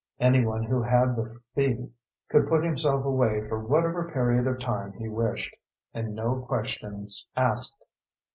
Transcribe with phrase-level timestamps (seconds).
[0.19, 1.91] Anyone who had the fee
[2.27, 5.55] could put himself away for whatever period of time he wished,
[5.93, 7.77] and no questions asked.